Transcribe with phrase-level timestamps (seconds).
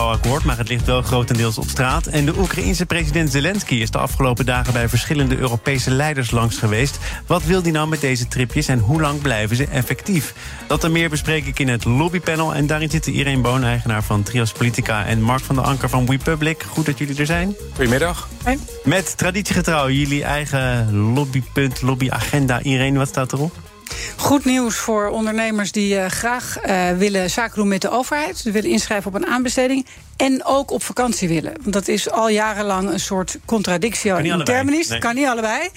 [0.00, 2.06] akkoord, maar het ligt wel grotendeels op straat.
[2.06, 6.98] En de Oekraïense president Zelensky is de afgelopen dagen bij verschillende Europese leiders langs geweest.
[7.26, 10.34] Wat wil hij nou met deze tripjes en hoe lang blijven ze effectief?
[10.66, 12.54] Dat en meer bespreek ik in het lobbypanel.
[12.54, 16.06] En daarin zitten Irene Boon, eigenaar van Trios Politica, en Mark van der Anker van
[16.06, 16.62] WePublic.
[16.62, 17.54] Goed dat jullie er zijn.
[17.74, 18.28] Goedemiddag.
[18.42, 18.58] Hey.
[18.84, 22.62] Met traditiegetrouw jullie eigen lobbypunt, lobbyagenda.
[22.62, 23.67] Irene, wat staat erop?
[24.16, 28.38] Goed nieuws voor ondernemers die uh, graag uh, willen zaken doen met de overheid.
[28.38, 29.86] Ze willen inschrijven op een aanbesteding.
[30.16, 31.52] En ook op vakantie willen.
[31.60, 34.88] Want dat is al jarenlang een soort contradictio in terminis.
[34.88, 34.98] Nee.
[34.98, 35.68] Kan niet allebei.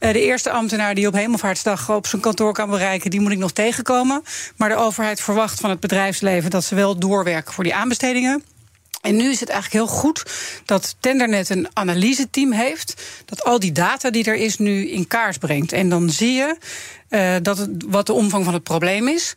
[0.00, 3.38] Uh, de eerste ambtenaar die op Hemelvaartsdag op zijn kantoor kan bereiken, die moet ik
[3.38, 4.22] nog tegenkomen.
[4.56, 8.42] Maar de overheid verwacht van het bedrijfsleven dat ze wel doorwerken voor die aanbestedingen.
[9.00, 10.22] En nu is het eigenlijk heel goed
[10.64, 13.02] dat Tendernet een analyseteam heeft.
[13.24, 15.72] Dat al die data die er is nu in kaart brengt.
[15.72, 16.56] En dan zie je
[17.10, 19.34] uh, dat wat de omvang van het probleem is.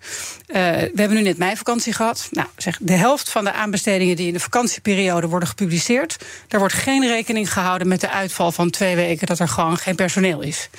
[0.48, 2.28] Uh, we hebben nu net meivakantie gehad.
[2.32, 6.76] Nou, zeg, de helft van de aanbestedingen die in de vakantieperiode worden gepubliceerd, daar wordt
[6.76, 10.70] geen rekening gehouden met de uitval van twee weken dat er gewoon geen personeel is.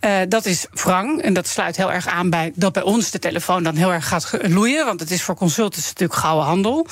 [0.00, 3.18] Uh, dat is wrang en dat sluit heel erg aan bij dat bij ons de
[3.18, 6.86] telefoon dan heel erg gaat loeien, want het is voor consultants natuurlijk gouden handel.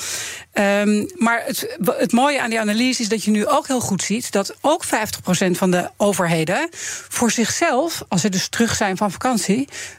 [0.53, 4.01] Um, maar het, het mooie aan die analyse is dat je nu ook heel goed
[4.01, 4.87] ziet dat ook 50%
[5.51, 6.69] van de overheden
[7.09, 9.26] voor zichzelf, als ze dus terug zijn van vakantie,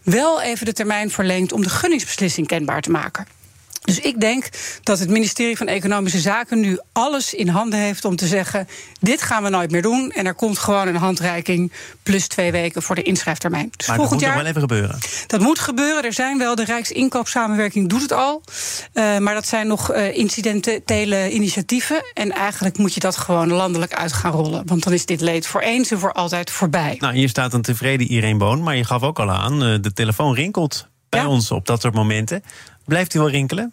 [0.02, 3.26] wel even de termijn verlengt om de gunningsbeslissing kenbaar te maken.
[3.84, 4.48] Dus ik denk
[4.82, 8.68] dat het ministerie van Economische Zaken nu alles in handen heeft om te zeggen:
[9.00, 10.10] dit gaan we nooit meer doen.
[10.10, 13.72] En er komt gewoon een handreiking plus twee weken voor de inschrijftermijn.
[13.76, 14.98] Dus maar volgend dat moet jaar, wel even gebeuren.
[15.26, 16.04] Dat moet gebeuren.
[16.04, 18.42] Er zijn wel, de Rijksinkoopsamenwerking doet het al.
[18.94, 22.02] Uh, maar dat zijn nog uh, incidentele initiatieven.
[22.14, 24.62] En eigenlijk moet je dat gewoon landelijk uit gaan rollen.
[24.66, 26.96] Want dan is dit leed voor eens en voor altijd voorbij.
[26.98, 28.62] Nou, hier staat een tevreden Irene Boon.
[28.62, 31.28] Maar je gaf ook al aan, uh, de telefoon rinkelt bij ja?
[31.28, 32.42] ons op dat soort momenten.
[32.84, 33.72] Blijft hij wel rinkelen?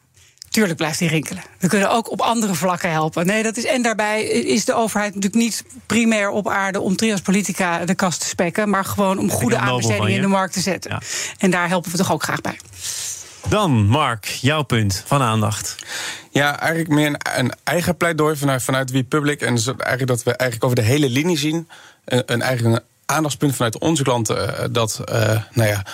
[0.50, 1.44] Tuurlijk blijft hij rinkelen.
[1.59, 3.25] We kunnen ook op andere vlakken helpen.
[3.25, 7.22] Nee, dat is, en daarbij is de overheid natuurlijk niet primair op aarde om trias
[7.22, 10.91] politica de kast te spekken, maar gewoon om goede aanbestedingen in de markt te zetten.
[10.91, 11.01] Ja.
[11.38, 12.59] En daar helpen we toch ook graag bij.
[13.50, 15.75] Dan, Mark, jouw punt van aandacht.
[16.31, 19.41] Ja, eigenlijk meer een, een eigen pleidooi vanuit, vanuit Wie Public.
[19.41, 21.69] En dus eigenlijk dat we eigenlijk over de hele linie zien.
[22.06, 24.50] Een, een eigenlijk een aandachtspunt vanuit onze klanten.
[24.50, 25.16] Uh, dat, uh,
[25.53, 25.85] nou ja,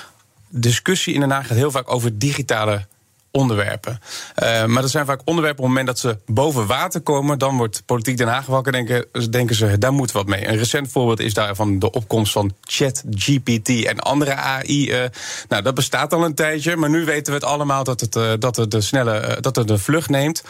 [0.51, 2.85] discussie in Den Haag gaat heel vaak over digitale
[3.31, 3.99] onderwerpen.
[4.43, 7.39] Uh, maar dat zijn vaak onderwerpen op het moment dat ze boven water komen.
[7.39, 8.71] Dan wordt politiek Den Haag wakker.
[8.71, 10.47] Denken, denken ze, daar moet wat mee.
[10.47, 14.91] Een recent voorbeeld is daarvan de opkomst van ChatGPT en andere AI.
[14.91, 15.09] Uh,
[15.49, 16.75] nou, dat bestaat al een tijdje.
[16.75, 19.67] Maar nu weten we het allemaal dat het, uh, dat het de snelle, dat het
[19.67, 20.43] de vlucht neemt.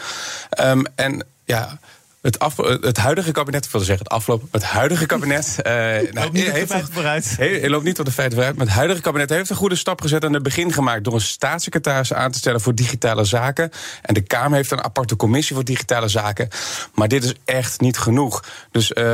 [0.60, 1.78] Um, en ja.
[2.22, 5.56] Het, af, het, huidige kabinet, ik wil zeggen het afgelopen, het huidige kabinet.
[5.58, 5.72] Uh,
[6.12, 7.36] nou, niet heeft de vooruit.
[7.38, 8.56] He, loopt niet op de feiten vooruit.
[8.56, 11.04] Maar het huidige kabinet heeft een goede stap gezet aan het begin gemaakt.
[11.04, 13.70] door een staatssecretaris aan te stellen voor digitale zaken.
[14.02, 16.48] En de Kamer heeft een aparte commissie voor digitale zaken.
[16.94, 18.44] Maar dit is echt niet genoeg.
[18.70, 19.04] Dus uh,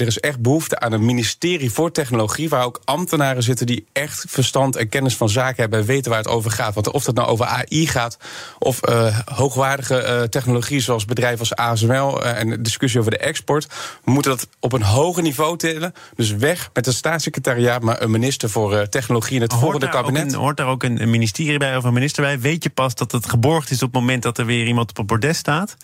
[0.00, 2.48] er is echt behoefte aan een ministerie voor technologie.
[2.48, 5.78] waar ook ambtenaren zitten die echt verstand en kennis van zaken hebben.
[5.78, 6.74] en weten waar het over gaat.
[6.74, 8.18] Want of dat nou over AI gaat.
[8.58, 12.24] of uh, hoogwaardige technologie zoals bedrijven als ASML.
[12.24, 13.66] en en discussie over de export.
[14.04, 15.92] We moeten dat op een hoger niveau tillen.
[16.14, 19.88] Dus weg met een staatssecretariaat, maar een minister voor uh, technologie in het hoort volgende
[19.88, 20.32] kabinet.
[20.32, 22.40] Een, hoort daar ook een, ministerie bij of een minister bij?
[22.40, 24.96] Weet je pas dat het geborgd is op het moment dat er weer iemand op
[24.96, 25.76] het bordes staat?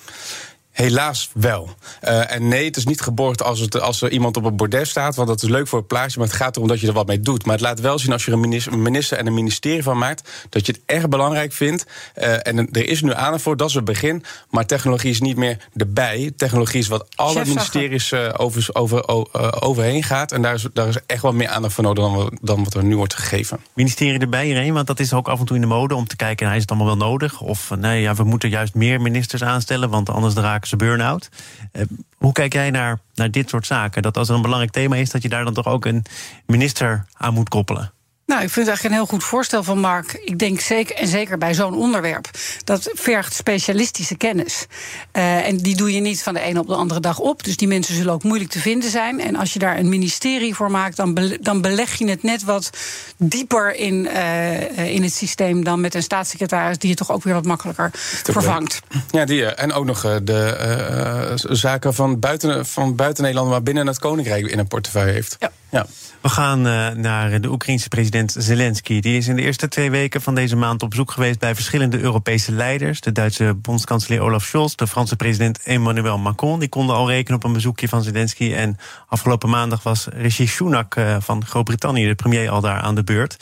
[0.72, 1.70] Helaas wel.
[2.02, 4.90] Uh, en nee, het is niet geborgd als, het, als er iemand op een bordes
[4.90, 6.92] staat, want dat is leuk voor het plaatje, maar het gaat erom dat je er
[6.92, 7.44] wat mee doet.
[7.44, 8.38] Maar het laat wel zien als je er
[8.72, 11.86] een minister, en een ministerie van maakt, dat je het erg belangrijk vindt.
[12.16, 14.24] Uh, en er is nu aandacht voor, dat is het begin.
[14.50, 16.32] Maar technologie is niet meer de bij.
[16.36, 20.32] Technologie is wat alle ministeries uh, over, over, overheen gaat.
[20.32, 22.84] En daar is, daar is echt wel meer aandacht voor nodig dan, dan wat er
[22.84, 23.60] nu wordt gegeven.
[23.74, 26.16] Ministerie erbij hierheen, want dat is ook af en toe in de mode om te
[26.16, 27.40] kijken, nou, is het allemaal wel nodig?
[27.40, 31.28] Of nee, ja, we moeten juist meer ministers aanstellen, want anders raken ze burn-out.
[31.72, 31.82] Uh,
[32.16, 34.02] hoe kijk jij naar, naar dit soort zaken?
[34.02, 36.04] Dat als er een belangrijk thema is, dat je daar dan toch ook een
[36.46, 37.92] minister aan moet koppelen?
[38.26, 40.12] Nou, ik vind het eigenlijk een heel goed voorstel van Mark.
[40.24, 42.30] Ik denk zeker, en zeker bij zo'n onderwerp,
[42.64, 44.66] dat vergt specialistische kennis.
[45.12, 47.44] Uh, en die doe je niet van de ene op de andere dag op.
[47.44, 49.20] Dus die mensen zullen ook moeilijk te vinden zijn.
[49.20, 52.44] En als je daar een ministerie voor maakt, dan, be, dan beleg je het net
[52.44, 52.70] wat
[53.16, 57.34] dieper in, uh, in het systeem dan met een staatssecretaris, die je toch ook weer
[57.34, 57.90] wat makkelijker
[58.22, 58.80] vervangt.
[59.10, 63.86] Ja, die, en ook nog de uh, zaken van buiten, van buiten Nederland, maar binnen
[63.86, 65.36] het Koninkrijk in een portefeuille heeft.
[65.38, 65.52] Ja.
[65.70, 65.86] Ja.
[66.22, 69.00] We gaan uh, naar de Oekraïense president Zelensky.
[69.00, 71.98] Die is in de eerste twee weken van deze maand op bezoek geweest bij verschillende
[71.98, 73.00] Europese leiders.
[73.00, 76.58] De Duitse bondskanselier Olaf Scholz, de Franse president Emmanuel Macron.
[76.60, 78.52] Die konden al rekenen op een bezoekje van Zelensky.
[78.52, 78.76] En
[79.06, 83.36] afgelopen maandag was Rishi Sunak uh, van Groot-Brittannië, de premier, al daar aan de beurt.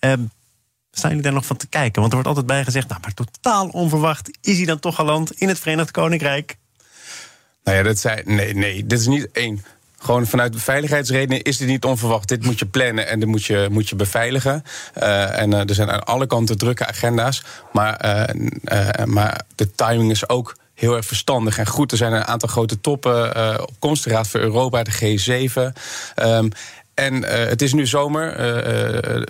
[0.00, 0.12] Uh,
[0.90, 2.00] staan jullie daar nog van te kijken?
[2.00, 5.32] Want er wordt altijd bij gezegd, nou, maar totaal onverwacht is hij dan toch geland
[5.32, 6.56] in het Verenigd Koninkrijk.
[7.64, 8.22] Nou ja, dat zei.
[8.24, 9.64] Nee, nee, dit is niet één.
[10.06, 12.28] Gewoon vanuit veiligheidsredenen is dit niet onverwacht.
[12.28, 14.62] Dit moet je plannen en dit moet je, moet je beveiligen.
[14.98, 17.42] Uh, en uh, er zijn aan alle kanten drukke agenda's.
[17.72, 21.90] Maar, uh, maar de timing is ook heel erg verstandig en goed.
[21.92, 24.08] Er zijn een aantal grote toppen op komst.
[24.10, 25.54] Voor Europa, de G7.
[25.54, 25.72] Um,
[26.14, 26.48] ehm,
[26.94, 28.36] en het is nu zomer.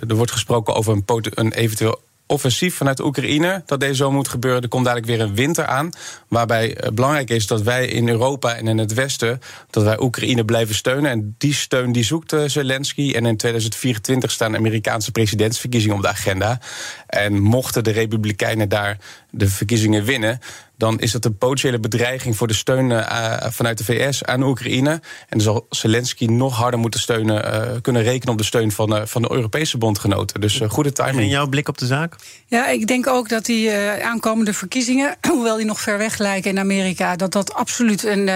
[0.07, 4.61] er wordt gesproken over een, een eventueel offensief vanuit Oekraïne dat deze zomer moet gebeuren.
[4.61, 5.89] Er komt dadelijk weer een winter aan.
[6.27, 9.41] Waarbij uh, belangrijk is dat wij in Europa en in het Westen...
[9.69, 11.11] dat wij Oekraïne blijven steunen.
[11.11, 13.11] En die steun die zoekt uh, Zelensky.
[13.11, 16.59] En in 2024 staan Amerikaanse presidentsverkiezingen op de agenda.
[17.07, 18.97] En mochten de Republikeinen daar
[19.31, 20.39] de verkiezingen winnen
[20.77, 24.89] dan is dat een potentiële bedreiging voor de steun uh, vanuit de VS aan Oekraïne.
[24.89, 28.95] En dan zal Zelensky nog harder moeten steunen, uh, kunnen rekenen op de steun van,
[28.95, 30.41] uh, van de Europese bondgenoten.
[30.41, 31.17] Dus goede timing.
[31.17, 32.15] En jouw blik op de zaak?
[32.45, 33.71] Ja, ik denk ook dat die
[34.01, 38.27] aankomende verkiezingen, hoewel die nog ver weg lijken in Amerika, dat dat absoluut een,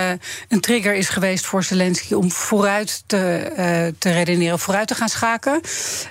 [0.49, 5.61] een trigger is geweest voor Zelensky om vooruit te, te redeneren, vooruit te gaan schaken.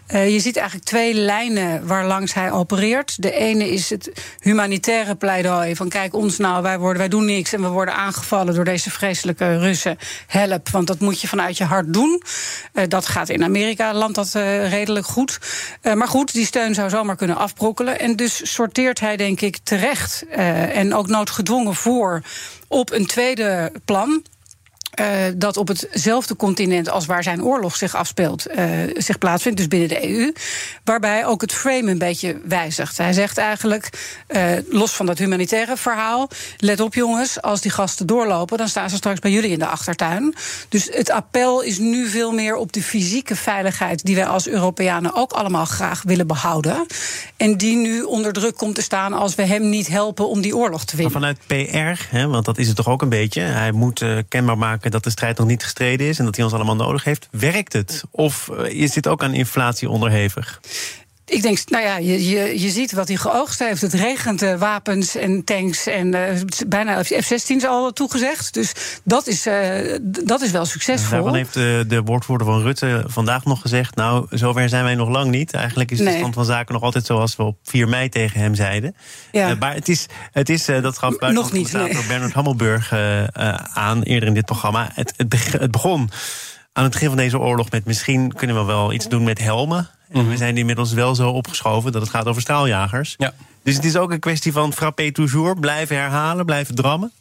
[0.07, 3.23] je ziet eigenlijk twee lijnen waar langs hij opereert.
[3.23, 7.53] De ene is het humanitaire pleidooi van kijk, ons nou, wij, worden, wij doen niks
[7.53, 9.99] en we worden aangevallen door deze vreselijke Russen.
[10.27, 12.23] Help, want dat moet je vanuit je hart doen.
[12.75, 15.39] Uh, dat gaat in Amerika, landt dat uh, redelijk goed.
[15.83, 17.99] Uh, maar goed, die steun zou zomaar kunnen afbrokkelen.
[17.99, 22.23] En dus sorteert hij, denk ik, terecht en ook noodgedwongen voor
[22.69, 24.23] op een tweede plan.
[25.01, 25.07] Uh,
[25.37, 29.89] dat op hetzelfde continent als waar zijn oorlog zich afspeelt, uh, zich plaatsvindt, dus binnen
[29.89, 30.33] de EU.
[30.85, 32.99] Waarbij ook het frame een beetje wijzigt.
[32.99, 33.89] Hij zegt eigenlijk,
[34.29, 38.91] uh, los van dat humanitaire verhaal, let op jongens, als die gasten doorlopen, dan staan
[38.91, 40.35] ze straks bij jullie in de achtertuin.
[40.69, 45.15] Dus het appel is nu veel meer op de fysieke veiligheid, die wij als Europeanen
[45.15, 46.87] ook allemaal graag willen behouden.
[47.37, 50.57] En die nu onder druk komt te staan als we hem niet helpen om die
[50.57, 51.21] oorlog te winnen.
[51.21, 53.41] Maar vanuit PR, hè, want dat is het toch ook een beetje.
[53.41, 56.55] Hij moet kenbaar maken dat de strijd nog niet gestreden is en dat hij ons
[56.55, 57.29] allemaal nodig heeft.
[57.31, 58.05] Werkt het?
[58.11, 60.61] Of eh, is dit ook aan inflatie onderhevig?
[61.31, 63.81] Ik denk, nou ja, je, je, je ziet wat hij geoogst heeft.
[63.81, 68.55] Het regent uh, wapens en tanks en uh, bijna F-16's al toegezegd.
[68.55, 68.73] Dus
[69.05, 71.11] dat is, uh, dat is wel succesvol.
[71.11, 73.95] Daarvan heeft de, de woordvoerder van Rutte vandaag nog gezegd...
[73.95, 75.53] nou, zover zijn wij nog lang niet.
[75.53, 78.55] Eigenlijk is de stand van zaken nog altijd zoals we op 4 mei tegen hem
[78.55, 78.97] zeiden.
[79.33, 79.55] Ja.
[79.55, 82.07] maar het is, het is dat gaf nog niet, nee.
[82.09, 82.93] Bernard Hammelburg
[83.75, 84.91] aan eerder in dit programma.
[84.95, 86.11] Het, het, het begon
[86.73, 89.91] aan het begin van deze oorlog met misschien kunnen we wel iets doen met helmen.
[90.11, 93.15] En we zijn inmiddels wel zo opgeschoven dat het gaat over straaljagers.
[93.17, 93.35] Ja.
[93.63, 97.13] Dus het is ook een kwestie van frappé toujours, blijven herhalen, blijven drammen?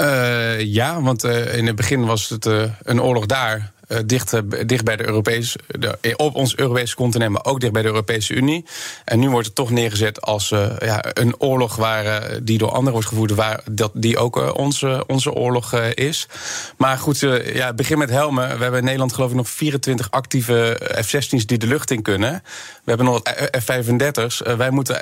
[0.00, 3.72] Uh, ja, want uh, in het begin was het uh, een oorlog daar.
[3.88, 7.60] Uh, dicht, uh, dicht bij de Europese, de, eh, op ons Europese continent, maar ook
[7.60, 8.64] dicht bij de Europese Unie.
[9.04, 10.48] En nu wordt het toch neergezet als
[10.78, 15.32] ja, een oorlog waar, die door anderen wordt gevoerd, waar dat, die ook onze, onze
[15.32, 16.28] oorlog is.
[16.76, 18.56] Maar goed, ja, begin met helmen.
[18.56, 22.42] We hebben in Nederland geloof ik nog 24 actieve F-16's die de lucht in kunnen.
[22.84, 23.20] We hebben nog
[23.62, 24.42] F-35's.
[24.56, 25.00] wij moeten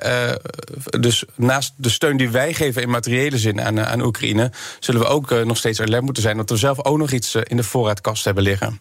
[1.01, 4.51] dus naast de steun die wij geven in materiële zin aan, aan Oekraïne,
[4.81, 7.57] zullen we ook nog steeds alert moeten zijn dat we zelf ook nog iets in
[7.57, 8.72] de voorraadkast hebben liggen.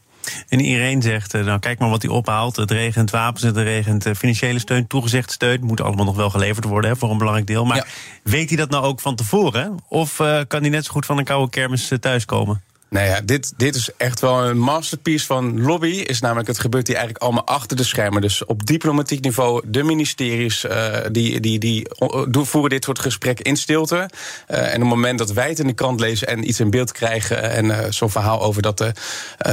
[0.48, 2.56] En iedereen zegt, eh, nou kijk maar wat hij ophaalt.
[2.56, 5.64] Het regent wapens, het regent eh, financiële steun, toegezegd steun.
[5.64, 7.66] Moet allemaal nog wel geleverd worden hè, voor een belangrijk deel.
[7.66, 7.88] Maar
[8.24, 9.78] weet hij dat nou ook van tevoren?
[9.88, 12.62] Of uh, kan hij net zo goed van een koude kermis thuiskomen?
[12.92, 15.88] Nou ja, dit, dit is echt wel een masterpiece van lobby.
[15.88, 18.22] Is namelijk, het gebeurt hier eigenlijk allemaal achter de schermen.
[18.22, 21.88] Dus op diplomatiek niveau, de ministeries uh, die, die, die
[22.32, 23.96] voeren dit soort gesprekken in stilte.
[23.96, 26.70] Uh, en op het moment dat wij het in de krant lezen en iets in
[26.70, 27.52] beeld krijgen.
[27.52, 28.86] en uh, zo'n verhaal over dat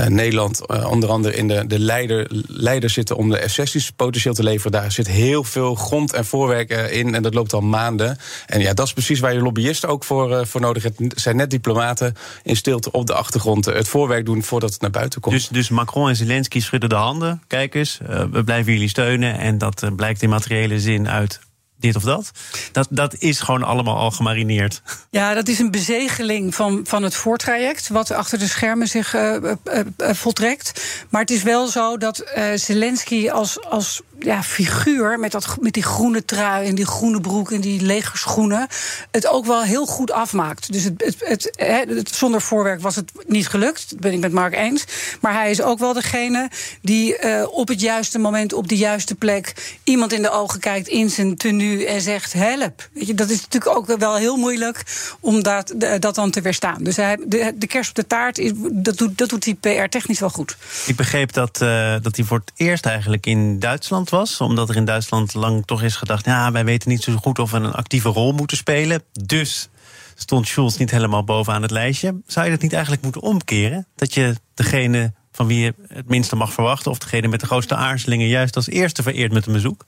[0.09, 4.73] Nederland onder andere in de, de leider, leider zitten om de F-16's potentieel te leveren.
[4.73, 7.14] Daar zit heel veel grond en voorwerk in.
[7.14, 8.18] En dat loopt al maanden.
[8.47, 11.00] En ja, dat is precies waar je lobbyisten ook voor, voor nodig hebt.
[11.21, 14.90] Zijn net diplomaten in stilte op de achtergrond achtergrond het voorwerk doen voordat het naar
[14.90, 15.35] buiten komt.
[15.35, 17.42] Dus, dus Macron en Zelensky schudden de handen.
[17.47, 19.38] Kijk eens, uh, we blijven jullie steunen.
[19.38, 21.40] En dat uh, blijkt in materiële zin uit
[21.76, 22.30] dit of dat.
[22.73, 24.82] Dat, dat is gewoon allemaal al gemarineerd.
[25.11, 29.37] Ja, dat is een bezegeling van, van het voortraject, wat achter de schermen zich uh,
[29.42, 29.52] uh,
[29.99, 30.85] uh, voltrekt.
[31.08, 35.82] Maar het is wel zo dat Zelensky als, als ja, figuur met, dat, met die
[35.82, 38.66] groene trui en die groene broek en die legerschoenen
[39.10, 40.72] het ook wel heel goed afmaakt.
[40.72, 43.90] Dus het, het, zonder voorwerk was het niet gelukt.
[43.90, 44.84] Dat ben ik met Mark eens.
[45.20, 46.50] Maar hij is ook wel degene
[46.82, 50.88] die uh, op het juiste moment, op de juiste plek, iemand in de ogen kijkt
[50.88, 52.88] in zijn tenue en zegt: help.
[52.92, 54.82] Weet je, dat is natuurlijk ook wel heel moeilijk
[55.20, 56.82] om dat, dat dan te weerstaan.
[56.82, 60.20] Dus hij, de, de kerst op de taart, is, dat, doet, dat doet hij PR-technisch
[60.20, 60.56] wel goed.
[60.87, 64.41] Ik begreep dat, uh, dat hij voor het eerst eigenlijk in Duitsland was.
[64.41, 67.50] Omdat er in Duitsland lang toch is gedacht: ja, wij weten niet zo goed of
[67.50, 69.03] we een actieve rol moeten spelen.
[69.12, 69.69] Dus
[70.15, 72.21] stond Schulz niet helemaal bovenaan het lijstje.
[72.27, 73.87] Zou je dat niet eigenlijk moeten omkeren?
[73.95, 77.75] Dat je degene van wie je het minste mag verwachten, of degene met de grootste
[77.75, 79.85] aarzelingen, juist als eerste vereert met een bezoek?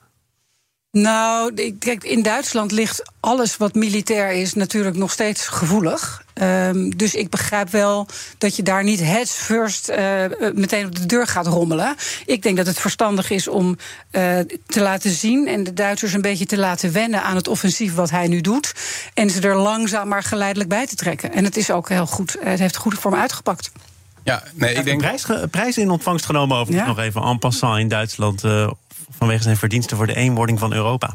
[0.93, 6.25] Nou, kijk, in Duitsland ligt alles wat militair is natuurlijk nog steeds gevoelig.
[6.35, 8.07] Um, dus ik begrijp wel
[8.39, 9.97] dat je daar niet heads first uh,
[10.55, 11.97] meteen op de deur gaat rommelen.
[12.27, 13.77] Ik denk dat het verstandig is om
[14.11, 17.95] uh, te laten zien en de Duitsers een beetje te laten wennen aan het offensief
[17.95, 18.75] wat hij nu doet.
[19.15, 21.33] En ze er langzaam maar geleidelijk bij te trekken.
[21.33, 22.37] En het is ook heel goed.
[22.41, 23.71] Het heeft goed voor me uitgepakt.
[24.25, 25.01] Ja, nee, ik denk.
[25.01, 26.87] Prijs, prijs in ontvangst genomen over ja?
[26.87, 28.45] nog even en passant in Duitsland.
[28.45, 28.71] Uh,
[29.11, 31.15] vanwege zijn verdiensten voor de eenwording van Europa.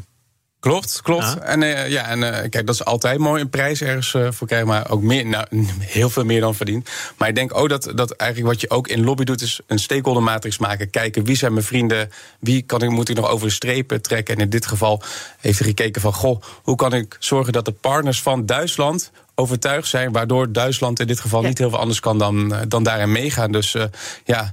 [0.60, 1.38] Klopt, klopt.
[1.38, 4.46] En, uh, ja, en uh, kijk, dat is altijd mooi een prijs ergens uh, voor
[4.46, 5.46] krijgen, maar ook meer, nou,
[5.80, 6.90] heel veel meer dan verdiend.
[7.16, 9.78] Maar ik denk ook dat, dat eigenlijk wat je ook in lobby doet, is een
[9.78, 10.90] stakeholder matrix maken.
[10.90, 12.10] Kijken wie zijn mijn vrienden,
[12.40, 14.34] wie kan ik, moet ik nog over de strepen trekken.
[14.34, 15.02] En in dit geval
[15.40, 19.88] heeft hij gekeken van, goh, hoe kan ik zorgen dat de partners van Duitsland overtuigd
[19.88, 21.48] zijn, waardoor Duitsland in dit geval ja.
[21.48, 23.52] niet heel veel anders kan dan, dan daarin meegaan.
[23.52, 23.76] Dus
[24.24, 24.52] ja,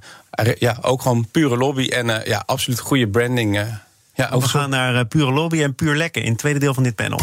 [0.59, 3.65] ja, ook gewoon pure lobby en ja, absoluut goede branding.
[4.15, 6.83] Ja, we gaan naar uh, pure lobby en puur lekken in het tweede deel van
[6.83, 7.19] dit panel.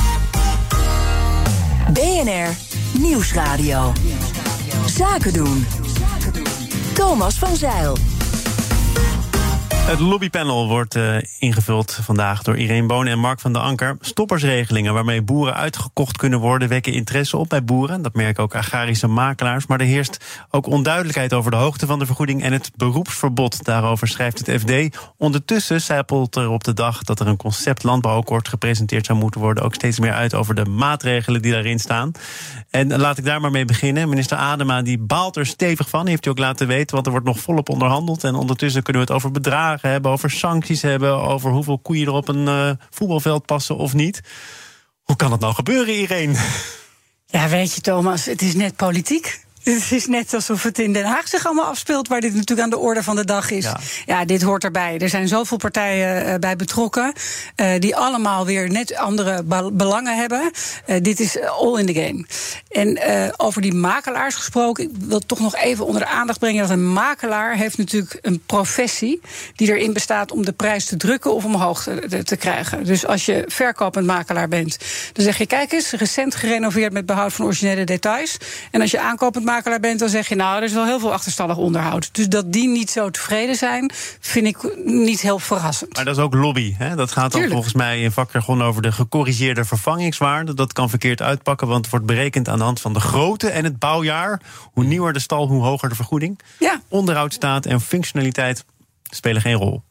[1.92, 2.56] BNR
[2.98, 3.92] Nieuwsradio.
[4.86, 5.66] Zaken doen.
[6.94, 7.96] Thomas van Zeil.
[9.90, 13.96] Het lobbypanel wordt uh, ingevuld vandaag door Irene Boon en Mark van der Anker.
[14.00, 18.02] Stoppersregelingen waarmee boeren uitgekocht kunnen worden, wekken interesse op bij boeren.
[18.02, 19.66] Dat merken ook agrarische makelaars.
[19.66, 23.64] Maar er heerst ook onduidelijkheid over de hoogte van de vergoeding en het beroepsverbod.
[23.64, 24.98] Daarover schrijft het FD.
[25.16, 29.64] Ondertussen zijpelt er op de dag dat er een concept landbouwakkoord gepresenteerd zou moeten worden.
[29.64, 32.12] Ook steeds meer uit over de maatregelen die daarin staan.
[32.70, 34.08] En laat ik daar maar mee beginnen.
[34.08, 37.26] Minister Adema die baalt er stevig van, heeft u ook laten weten, want er wordt
[37.26, 38.24] nog volop onderhandeld.
[38.24, 42.12] En ondertussen kunnen we het over bedragen hebben, over sancties hebben, over hoeveel koeien er
[42.12, 44.20] op een uh, voetbalveld passen of niet.
[45.02, 46.38] Hoe kan het nou gebeuren, Irene?
[47.26, 49.44] Ja, weet je, Thomas, het is net politiek.
[49.62, 52.70] Het is net alsof het in Den Haag zich allemaal afspeelt, waar dit natuurlijk aan
[52.70, 53.66] de orde van de dag is.
[54.06, 54.98] Ja, dit hoort erbij.
[54.98, 57.12] Er zijn zoveel partijen uh, bij betrokken,
[57.56, 60.50] uh, die allemaal weer net andere belangen hebben.
[60.86, 62.24] Uh, dit is all in the game.
[62.68, 62.98] En
[63.36, 66.92] over die makelaars gesproken, ik wil toch nog even onder de aandacht brengen dat een
[66.92, 69.20] makelaar heeft natuurlijk een professie
[69.56, 72.84] die erin bestaat om de prijs te drukken of omhoog te, te krijgen.
[72.84, 74.78] Dus als je verkopend makelaar bent,
[75.12, 78.36] dan zeg je: kijk eens, recent gerenoveerd met behoud van originele details.
[78.70, 81.12] En als je aankopend makelaar bent, dan zeg je nou, er is wel heel veel
[81.12, 82.08] achterstallig onderhoud.
[82.12, 83.90] Dus dat die niet zo tevreden zijn,
[84.20, 85.94] vind ik niet heel verrassend.
[85.94, 86.74] Maar dat is ook lobby.
[86.78, 86.96] Hè?
[86.96, 87.52] Dat gaat dan Tuurlijk.
[87.52, 90.54] volgens mij in vakjargon over de gecorrigeerde vervangingswaarde.
[90.54, 93.64] Dat kan verkeerd uitpakken, want het wordt berekend aan de hand van de grootte en
[93.64, 94.40] het bouwjaar.
[94.72, 96.38] Hoe nieuwer de stal, hoe hoger de vergoeding.
[96.58, 96.80] Ja.
[96.88, 98.64] Onderhoud staat en functionaliteit
[99.10, 99.82] spelen geen rol.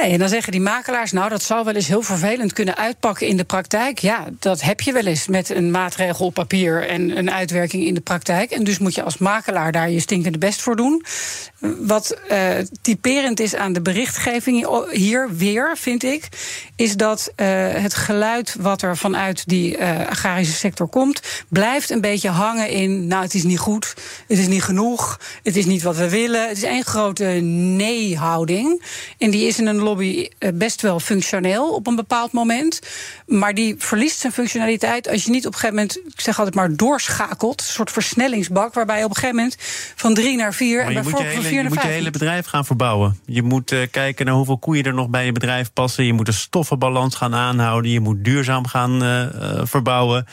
[0.00, 3.26] Nee, en dan zeggen die makelaars, nou, dat zou wel eens heel vervelend kunnen uitpakken
[3.26, 3.98] in de praktijk.
[3.98, 7.94] Ja, dat heb je wel eens met een maatregel op papier en een uitwerking in
[7.94, 8.50] de praktijk.
[8.50, 11.04] En dus moet je als makelaar daar je stinkende best voor doen.
[11.60, 12.50] Wat uh,
[12.82, 16.28] typerend is aan de berichtgeving hier weer, vind ik,
[16.76, 22.00] is dat uh, het geluid wat er vanuit die uh, agrarische sector komt, blijft een
[22.00, 23.94] beetje hangen in, nou, het is niet goed,
[24.28, 26.48] het is niet genoeg, het is niet wat we willen.
[26.48, 28.82] Het is één grote nee-houding.
[29.18, 32.80] En die is in een lobby best wel functioneel op een bepaald moment.
[33.26, 36.56] Maar die verliest zijn functionaliteit als je niet op een gegeven moment, ik zeg altijd
[36.56, 37.60] maar, doorschakelt.
[37.60, 39.56] Een soort versnellingsbak, waarbij je op een gegeven moment
[39.96, 43.18] van drie naar vier en bijvoorbeeld je moet je hele bedrijf gaan verbouwen.
[43.26, 46.04] Je moet uh, kijken naar hoeveel koeien er nog bij je bedrijf passen.
[46.04, 47.90] Je moet de stoffenbalans gaan aanhouden.
[47.90, 50.26] Je moet duurzaam gaan uh, uh, verbouwen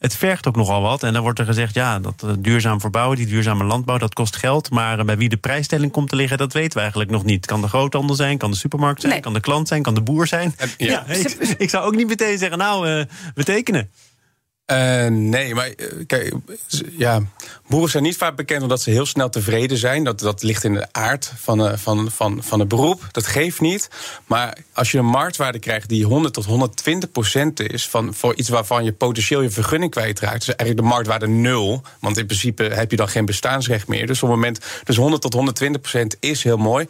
[0.00, 1.02] het vergt ook nogal wat.
[1.02, 4.36] En dan wordt er gezegd, ja, dat uh, duurzaam verbouwen, die duurzame landbouw, dat kost
[4.36, 4.70] geld.
[4.70, 7.46] Maar bij wie de prijsstelling komt te liggen, dat weten we eigenlijk nog niet.
[7.46, 9.22] Kan de groothandel zijn, kan de supermarkt zijn, nee.
[9.22, 10.54] kan de klant zijn, kan de boer zijn.
[10.76, 11.04] Ja.
[11.06, 13.90] ja ik, ik, zou ook niet meteen zeggen, nou, uh, we tekenen.
[14.70, 15.70] Uh, nee, maar
[16.06, 16.32] kijk,
[16.96, 17.20] ja,
[17.66, 20.04] boeren zijn niet vaak bekend omdat ze heel snel tevreden zijn.
[20.04, 23.08] Dat, dat ligt in de aard van, uh, van, van, van het beroep.
[23.10, 23.88] Dat geeft niet.
[24.26, 27.88] Maar als je een marktwaarde krijgt die 100 tot 120 procent is...
[27.88, 30.46] Van, voor iets waarvan je potentieel je vergunning kwijtraakt...
[30.46, 31.82] dus eigenlijk de marktwaarde nul.
[32.00, 34.06] Want in principe heb je dan geen bestaansrecht meer.
[34.06, 36.86] Dus op het moment, dus 100 tot 120 procent is heel mooi.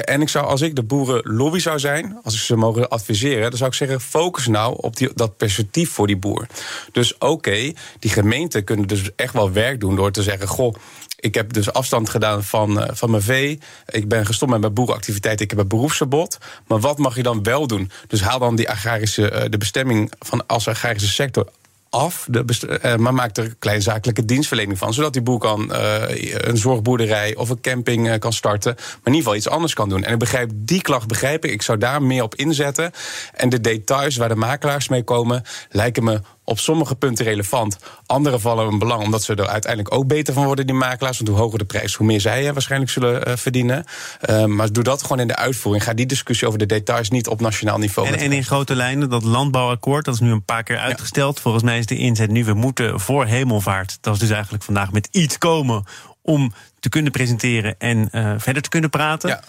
[0.00, 3.58] En ik zou, als ik de boerenlobby zou zijn, als ik ze mogen adviseren, dan
[3.58, 6.46] zou ik zeggen: focus nou op die, dat perspectief voor die boer.
[6.92, 10.74] Dus oké, die gemeenten kunnen dus echt wel werk doen door te zeggen: goh
[11.22, 13.58] ik heb dus afstand gedaan van, uh, van mijn vee.
[13.86, 15.40] Ik ben gestopt met mijn boerenactiviteit.
[15.40, 16.38] Ik heb een beroepsverbod.
[16.66, 17.90] Maar wat mag je dan wel doen?
[18.06, 21.48] Dus haal dan die agrarische, uh, de bestemming van als agrarische sector
[21.92, 22.44] af, de
[22.84, 24.94] uh, maar maakt er kleinzakelijke dienstverlening van.
[24.94, 28.74] Zodat die boer kan uh, een zorgboerderij of een camping kan starten.
[28.74, 30.04] Maar in ieder geval iets anders kan doen.
[30.04, 31.50] En ik begrijp, die klacht begrijp ik.
[31.50, 32.90] Ik zou daar meer op inzetten.
[33.34, 37.78] En de details waar de makelaars mee komen, lijken me op sommige punten relevant.
[38.06, 41.16] Andere vallen een belang, omdat ze er uiteindelijk ook beter van worden, die makelaars.
[41.16, 43.84] Want hoe hoger de prijs, hoe meer zij waarschijnlijk zullen uh, verdienen.
[44.30, 45.84] Uh, maar doe dat gewoon in de uitvoering.
[45.84, 48.08] Ga die discussie over de details niet op nationaal niveau.
[48.08, 51.36] En, en in grote lijnen, dat landbouwakkoord, dat is nu een paar keer uitgesteld.
[51.36, 51.42] Ja.
[51.42, 53.98] Volgens mij is de inzet nu, we moeten voor hemelvaart.
[54.00, 55.84] Dat is dus eigenlijk vandaag met iets komen
[56.22, 59.28] om te kunnen presenteren en uh, verder te kunnen praten.
[59.28, 59.40] Ja.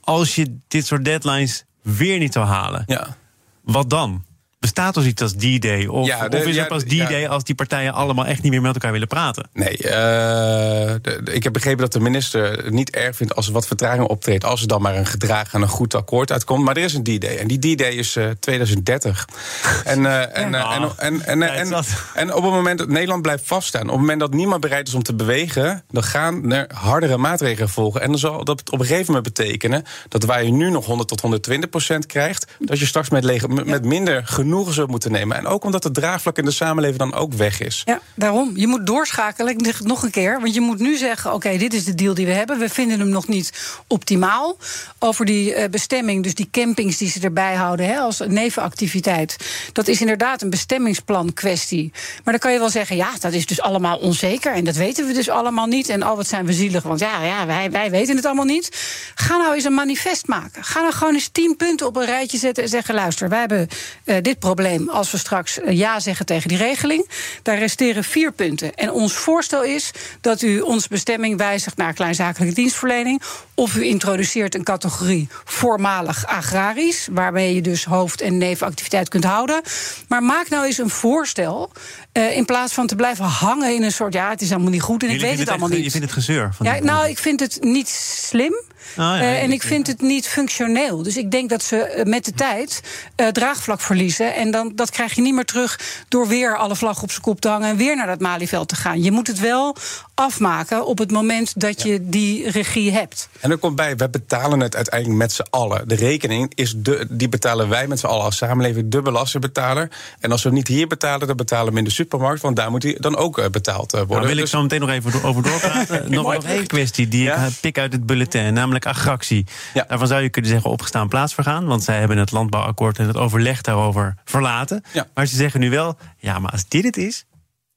[0.00, 3.16] Als je dit soort deadlines weer niet zou halen, ja.
[3.62, 4.24] wat dan?
[4.66, 5.86] Bestaat er zoiets als D-Day?
[5.86, 7.28] Of, ja, de, of is ja, het pas D-Day ja.
[7.28, 9.48] als die partijen allemaal echt niet meer met elkaar willen praten?
[9.52, 13.46] Nee, uh, de, de, ik heb begrepen dat de minister het niet erg vindt als
[13.46, 14.44] er wat vertraging optreedt.
[14.44, 16.64] Als er dan maar een gedragen en een goed akkoord uitkomt.
[16.64, 17.36] Maar er is een D-Day.
[17.36, 19.28] En die D-Day is uh, 2030.
[19.84, 20.54] en, uh, en, en,
[20.96, 23.82] en, en, en, en, op het moment dat Nederland blijft vaststaan.
[23.82, 25.84] Op het moment dat niemand bereid is om te bewegen.
[25.90, 28.00] dan gaan er hardere maatregelen volgen.
[28.00, 29.84] En dan zal dat op een gegeven moment betekenen.
[30.08, 32.46] dat waar je nu nog 100 tot 120 procent krijgt.
[32.58, 35.36] dat je straks met, lege, met minder genoeg genoegen moeten nemen.
[35.36, 37.82] En ook omdat het draagvlak in de samenleving dan ook weg is.
[37.84, 38.52] Ja, daarom.
[38.54, 39.58] Je moet doorschakelen.
[39.58, 40.40] Ik nog een keer.
[40.40, 42.58] Want je moet nu zeggen: oké, dit is de deal die we hebben.
[42.58, 43.52] We vinden hem nog niet
[43.86, 44.56] optimaal.
[44.98, 49.36] Over die uh, bestemming, dus die campings die ze erbij houden hè, als nevenactiviteit.
[49.72, 51.90] Dat is inderdaad een bestemmingsplan kwestie.
[52.24, 54.52] Maar dan kan je wel zeggen: ja, dat is dus allemaal onzeker.
[54.52, 55.88] En dat weten we dus allemaal niet.
[55.88, 58.68] En al wat zijn we zielig, want ja, ja wij, wij weten het allemaal niet.
[59.14, 60.64] Ga nou eens een manifest maken.
[60.64, 63.68] Ga nou gewoon eens tien punten op een rijtje zetten en zeggen: luister, wij hebben
[64.04, 67.08] uh, dit probleem als we straks ja zeggen tegen die regeling.
[67.42, 68.74] Daar resteren vier punten.
[68.74, 69.90] En ons voorstel is
[70.20, 73.22] dat u onze bestemming wijzigt naar kleinzakelijke dienstverlening.
[73.54, 79.62] Of u introduceert een categorie voormalig agrarisch, waarmee je dus hoofd- en nevenactiviteit kunt houden.
[80.08, 81.70] Maar maak nou eens een voorstel.
[82.12, 84.12] Uh, in plaats van te blijven hangen in een soort.
[84.12, 85.84] Ja, het is allemaal niet goed en ik weet het, het allemaal niet.
[85.84, 86.54] Je vindt het gezeur.
[86.54, 88.54] Van ja, nou, ik vind het niet slim.
[88.90, 91.02] Oh, ja, uh, en ik vind het niet functioneel.
[91.02, 92.80] Dus ik denk dat ze met de tijd
[93.16, 94.34] uh, draagvlak verliezen.
[94.34, 97.40] En dan, dat krijg je niet meer terug door weer alle vlag op zijn kop
[97.40, 99.02] te hangen en weer naar dat Malieveld te gaan.
[99.02, 99.76] Je moet het wel
[100.16, 103.28] afmaken op het moment dat je die regie hebt.
[103.40, 105.88] En er komt bij, we betalen het uiteindelijk met z'n allen.
[105.88, 109.90] De rekening is de, die betalen wij met z'n allen als samenleving, de belastingbetaler.
[110.20, 112.82] En als we niet hier betalen, dan betalen we in de supermarkt, want daar moet
[112.82, 114.08] hij dan ook uh, betaald worden.
[114.08, 114.50] Nou, wil ik dus...
[114.50, 116.10] zo meteen nog even over doorpraten.
[116.10, 117.44] nog, nog één kwestie die ja?
[117.44, 119.46] ik pik uit het bulletin, namelijk agractie.
[119.74, 119.84] Ja.
[119.88, 123.60] Daarvan zou je kunnen zeggen opgestaan plaatsvergaan, want zij hebben het landbouwakkoord en het overleg
[123.60, 124.84] daarover verlaten.
[124.92, 125.06] Ja.
[125.14, 127.24] Maar ze zeggen nu wel, ja, maar als dit het is,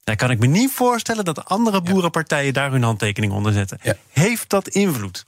[0.09, 3.77] dan kan ik me niet voorstellen dat andere boerenpartijen daar hun handtekening onder zetten.
[3.81, 3.95] Ja.
[4.11, 5.25] Heeft dat invloed?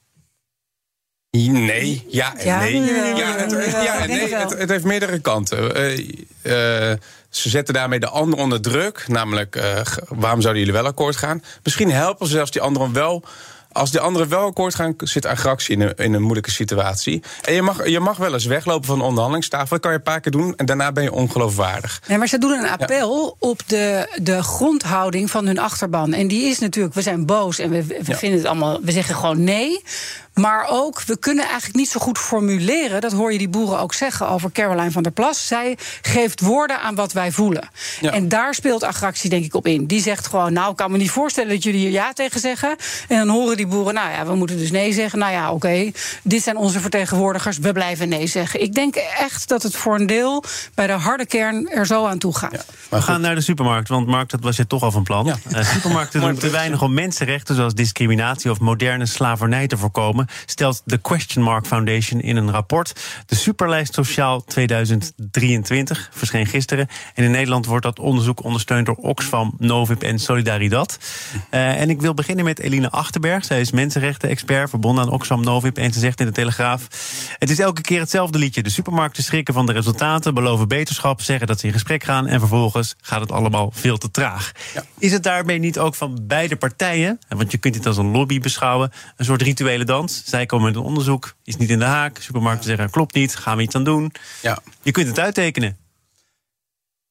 [1.30, 2.82] Nee, ja en nee.
[3.16, 5.78] Ja, het, ja, nee het, het, heeft meerdere kanten.
[5.78, 6.98] Uh, uh,
[7.30, 9.08] ze zetten daarmee de anderen onder druk.
[9.08, 11.44] Namelijk, uh, waarom zouden jullie wel akkoord gaan?
[11.64, 13.24] Misschien helpen ze zelfs die anderen wel
[13.72, 17.24] als de anderen wel akkoord gaan, zit agractie in een, in een moeilijke situatie.
[17.42, 19.68] En je mag, je mag wel eens weglopen van de onderhandelingstafel.
[19.70, 22.02] Dat kan je een paar keer doen en daarna ben je ongeloofwaardig.
[22.08, 26.14] Nee, maar ze doen een appel op de, de grondhouding van hun achterban.
[26.14, 29.16] En die is natuurlijk, we zijn boos en we, we vinden het allemaal, we zeggen
[29.16, 29.84] gewoon nee.
[30.34, 33.02] Maar ook, we kunnen eigenlijk niet zo goed formuleren.
[33.02, 35.48] Dat hoor je die boeren ook zeggen over Caroline van der Plas.
[35.48, 37.70] Zij geeft woorden aan wat wij voelen.
[38.02, 38.12] Ja.
[38.12, 39.86] En daar speelt Agractie denk ik op in.
[39.86, 42.76] Die zegt gewoon, nou, ik kan me niet voorstellen dat jullie hier ja tegen zeggen.
[43.08, 45.20] En dan horen die boeren, nou ja, we moeten dus nee zeggen.
[45.20, 47.58] Nou ja, oké, okay, dit zijn onze vertegenwoordigers.
[47.58, 48.62] We blijven nee zeggen.
[48.62, 52.18] Ik denk echt dat het voor een deel bij de harde kern er zo aan
[52.18, 52.52] toe gaat.
[52.52, 55.26] Ja, we gaan naar de supermarkt, want Mark, dat was je toch al van plan.
[55.26, 55.36] Ja.
[55.58, 60.82] Uh, supermarkten doen te weinig om mensenrechten, zoals discriminatie of moderne slavernij te voorkomen stelt
[60.86, 62.94] de Question Mark Foundation in een rapport.
[63.26, 66.88] De Superlijst Sociaal 2023 verscheen gisteren.
[67.16, 71.00] En in Nederland wordt dat onderzoek ondersteund door Oxfam, Novib en Solidaridad.
[71.52, 73.46] Uh, en ik wil beginnen met Eline Achterberg.
[73.46, 75.78] Zij is mensenrechten-expert verbonden aan Oxfam Novib.
[75.78, 76.88] En ze zegt in de Telegraaf:
[77.38, 78.64] Het is elke keer hetzelfde liedje.
[78.64, 82.28] De supermarkten schrikken van de resultaten, beloven beterschap, zeggen dat ze in gesprek gaan.
[82.28, 84.52] En vervolgens gaat het allemaal veel te traag.
[84.74, 84.84] Ja.
[84.98, 88.40] Is het daarmee niet ook van beide partijen, want je kunt dit als een lobby
[88.40, 90.11] beschouwen, een soort rituele dans?
[90.12, 92.18] Zij komen met een onderzoek, is niet in de haak.
[92.18, 94.12] Supermarkten zeggen, klopt niet, gaan we iets aan doen.
[94.42, 94.60] Ja.
[94.82, 95.78] Je kunt het uittekenen.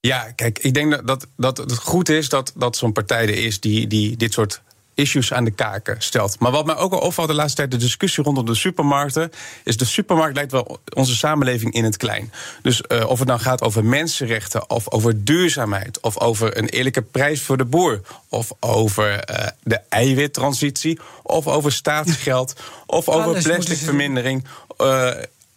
[0.01, 3.45] Ja, kijk, ik denk dat, dat, dat het goed is dat, dat zo'n partij er
[3.45, 4.63] is die, die dit soort
[5.01, 6.39] issues aan de kaken stelt.
[6.39, 9.31] Maar wat mij ook al opvalt de laatste tijd, de discussie rondom de supermarkten,
[9.65, 12.33] is de supermarkt lijkt wel onze samenleving in het klein.
[12.63, 17.03] Dus uh, of het nou gaat over mensenrechten, of over duurzaamheid, of over een eerlijke
[17.03, 22.55] prijs voor de boer, of over uh, de eiwittransitie, of over staatsgeld,
[22.87, 24.45] of over plasticvermindering.
[24.79, 25.11] Uh,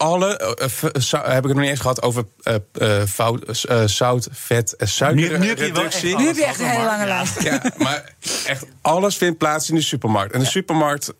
[0.04, 2.24] alle, uh, heb ik het nog niet eens gehad over
[2.82, 6.16] uh, fout, zout, vet en suikerreductie.
[6.16, 7.42] Nu, heb je echt een hele lange lijst.
[7.42, 8.14] Ja, maar
[8.46, 10.32] echt alles vindt plaats in de supermarkt.
[10.32, 11.12] En de supermarkt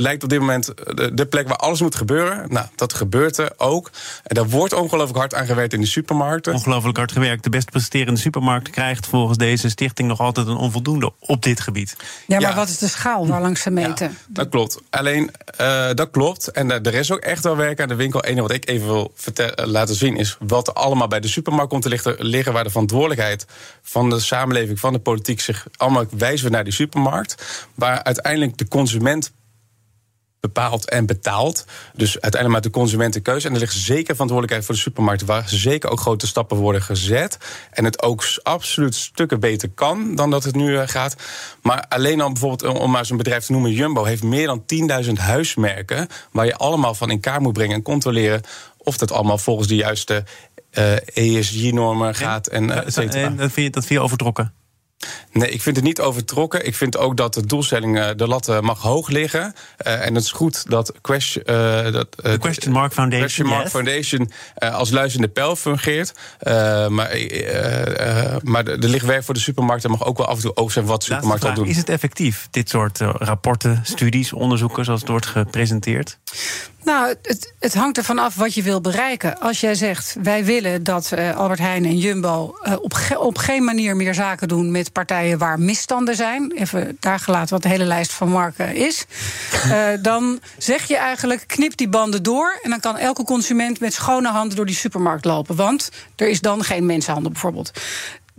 [0.00, 2.46] lijkt op dit moment de, de, plek waar alles moet gebeuren.
[2.48, 3.90] Nou, dat gebeurt er ook.
[4.22, 6.52] En daar wordt ongelooflijk hard aan gewerkt in de supermarkten.
[6.52, 7.44] Ongelooflijk hard gewerkt.
[7.44, 11.96] De best presterende supermarkt krijgt volgens deze stichting nog altijd een onvoldoende op dit gebied.
[12.26, 14.18] Ja, maar wat is de schaal waar langs ze meten?
[14.26, 14.80] dat klopt.
[14.90, 15.30] Alleen,
[15.60, 16.48] uh, dat klopt.
[16.48, 18.24] En er is ook echt wel werk aan de winkel.
[18.24, 19.12] Eén wat ik even wil
[19.54, 22.70] laten zien is wat er allemaal bij de supermarkt komt te liggen, liggen waar de
[22.70, 23.46] verantwoordelijkheid
[23.82, 27.66] van de samenleving, van de politiek zich allemaal wijzen naar die supermarkt.
[27.74, 29.32] Waar uiteindelijk de consument
[30.40, 31.64] bepaald en betaald.
[31.94, 33.48] Dus uiteindelijk maar de consumentenkeuze.
[33.48, 35.26] En er ligt zeker verantwoordelijkheid voor de supermarkten...
[35.26, 37.38] waar zeker ook grote stappen worden gezet.
[37.70, 41.16] En het ook absoluut stukken beter kan dan dat het nu eh, gaat.
[41.62, 43.72] Maar alleen al bijvoorbeeld, eh, om maar zo'n bedrijf te noemen...
[43.72, 44.64] Jumbo heeft meer dan
[45.04, 46.08] 10.000 huismerken...
[46.32, 48.40] waar je allemaal van in kaart moet brengen en controleren...
[48.76, 50.24] of dat allemaal volgens de juiste
[50.72, 52.46] uh, eh, ESG-normen gaat.
[52.46, 54.52] En, en dat, vind je, dat vind je overtrokken?
[55.38, 56.66] Nee, ik vind het niet overtrokken.
[56.66, 59.54] Ik vind ook dat de doelstelling, eh, de lat eh, mag hoog liggen.
[59.86, 63.68] Uh, en het is goed dat, question, uh, dat de Question Mark Foundation, question Mark
[63.68, 66.12] Foundation als luizende pijl fungeert.
[66.88, 67.16] maar
[68.42, 69.90] maar er ligt werk voor de supermarkten.
[69.90, 71.66] mag ook wel af en toe oog zijn wat supermarkten doen.
[71.66, 76.18] Is het effectief, dit soort rapporten, studies, onderzoeken zoals het wordt gepresenteerd?
[76.88, 79.40] Nou, het, het, hangt ervan af wat je wil bereiken.
[79.40, 83.38] Als jij zegt, wij willen dat uh, Albert Heijn en Jumbo uh, op, ge op
[83.38, 86.52] geen manier meer zaken doen met partijen waar misstanden zijn.
[86.52, 89.04] Even daar gelaten wat de hele lijst van marken is.
[89.66, 92.58] Uh, dan zeg je eigenlijk, knip die banden door.
[92.62, 95.56] En dan kan elke consument met schone handen door die supermarkt lopen.
[95.56, 97.70] Want er is dan geen mensenhandel bijvoorbeeld.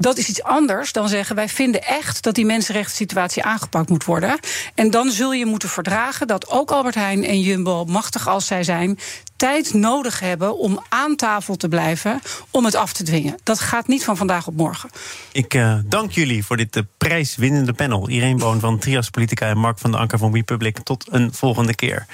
[0.02, 4.04] Dat is iets anders dan zeggen wij vinden echt dat die mensenrechten situatie aangepakt moet
[4.04, 4.40] worden.
[4.76, 8.64] En dan zul je moeten verdragen dat ook Albert Heijn en Jumbo, machtig als zij
[8.64, 9.00] zijn,
[9.36, 13.38] tijd nodig hebben om aan tafel te blijven om het af te dwingen.
[13.44, 14.90] Dat gaat niet van vandaag op morgen.
[15.32, 18.10] Ik uh, dank jullie voor dit uh, prijswinnende panel.
[18.10, 20.80] Irene Boon van Trias Politica en Mark van de Anker van Republic.
[20.80, 22.06] Tot een volgende keer.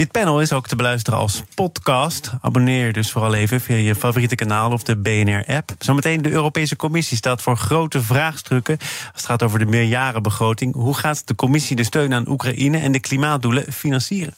[0.00, 2.32] Dit panel is ook te beluisteren als podcast.
[2.40, 5.70] Abonneer je dus vooral even via je favoriete kanaal of de BNR-app.
[5.78, 8.78] Zometeen de Europese Commissie staat voor grote vraagstukken.
[8.80, 10.74] Als het gaat over de meerjarenbegroting.
[10.74, 14.34] Hoe gaat de Commissie de steun aan Oekraïne en de klimaatdoelen financieren?